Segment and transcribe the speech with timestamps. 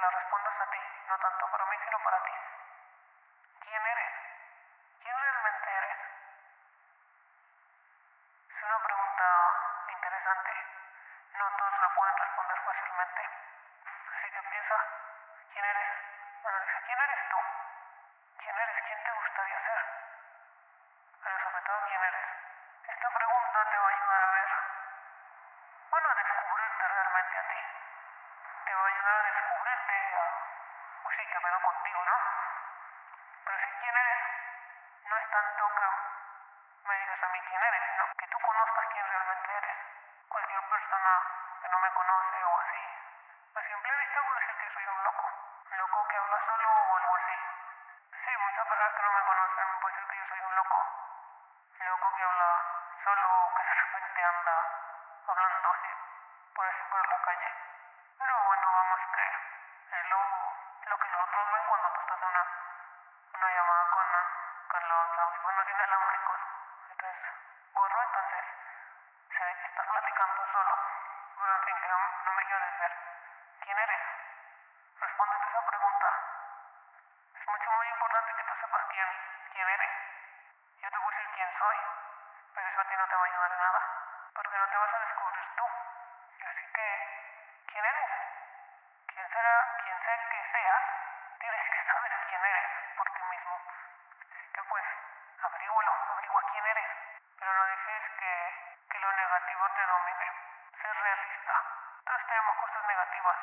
[0.00, 2.32] la respondas a ti, no tanto para mí, sino para ti.
[3.60, 4.12] ¿Quién eres?
[5.02, 5.96] ¿Quién realmente eres?
[8.48, 9.26] Es una pregunta
[9.88, 10.52] interesante.
[11.34, 13.28] No todos la pueden responder fácilmente.
[14.16, 14.76] Así que piensa,
[15.52, 15.88] ¿quién eres?
[16.44, 17.38] Analiza, ¿quién eres tú?
[18.40, 18.76] ¿Quién eres?
[18.86, 19.80] ¿Quién te gustaría ser?
[21.24, 22.26] Pero sobre todo, ¿quién eres?
[22.88, 24.09] Esta pregunta te va a ayudar
[28.70, 32.16] Te va a ayudar a descubrirte, a, pues sí, que pedo contigo, ¿no?
[33.44, 34.22] Pero si quién eres,
[35.10, 39.08] no es tanto que me digas a mí quién eres, sino que tú conozcas quién
[39.10, 39.76] realmente eres.
[40.28, 41.12] Cualquier persona
[41.60, 42.84] que no me conoce o así,
[43.58, 45.26] a simple vista puede decir que soy un loco.
[45.74, 47.38] Loco que habla solo o algo así.
[48.22, 50.78] Sí, muchas personas que no me conocen puede decir que yo soy un loco.
[51.74, 52.50] Loco que habla
[53.02, 54.56] solo o que de repente anda
[55.26, 55.90] hablando así,
[56.54, 57.50] por así por la calle.
[62.22, 62.44] Una,
[63.34, 64.06] una llamada con,
[64.68, 66.40] con los audífonos inalámbricos.
[66.90, 67.16] Entonces,
[67.72, 68.44] borro, entonces
[69.36, 70.76] se ve estás platicando solo.
[71.36, 72.92] Pero en fin, que no, no me quiero desviar.
[73.64, 74.00] ¿Quién eres?
[75.00, 76.08] Respóndete esa pregunta.
[77.34, 79.08] Es mucho muy importante que tú sepas quién,
[79.52, 79.90] quién eres.
[80.82, 81.76] Yo te voy a decir quién soy,
[82.54, 83.80] pero eso a ti no te va a ayudar en nada,
[84.34, 85.66] porque no te vas a descubrir tú.
[86.50, 86.86] Así que,
[87.72, 88.10] ¿quién eres?
[89.08, 90.82] ¿Quién será, quién sea que seas?
[91.40, 93.56] Tienes que saber quién eres por ti mismo.
[94.30, 94.84] Así que pues,
[95.42, 96.90] averígualo, averigua quién eres,
[97.38, 98.32] pero no dejes que,
[98.90, 100.32] que lo negativo te domine.
[100.80, 101.54] Ser realista.
[102.04, 103.36] Todos tenemos cosas negativas,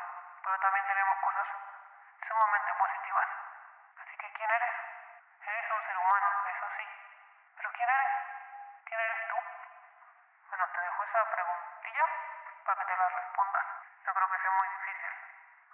[0.44, 1.48] pero también tenemos cosas
[2.28, 3.28] sumamente positivas.
[3.98, 4.76] Así que, ¿quién eres?
[5.42, 6.88] Eres un ser humano, eso sí.
[7.58, 8.12] Pero ¿quién eres?
[8.86, 9.38] ¿Quién eres tú?
[10.50, 12.06] Bueno, te dejo esa preguntilla
[12.64, 13.66] para que te la respondas.
[14.06, 15.14] No creo que sea muy difícil.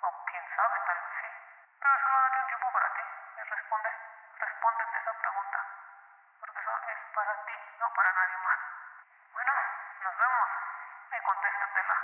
[0.02, 1.43] O quién sabe, tal vez sí.
[1.84, 3.04] Pero solo date un tiempo para ti
[3.44, 3.90] responde.
[4.40, 5.60] Respóndete esa pregunta.
[6.40, 8.60] Porque eso es para ti, no para nadie más.
[9.34, 9.52] Bueno,
[10.04, 10.50] nos vemos
[11.12, 11.96] y contéstatela.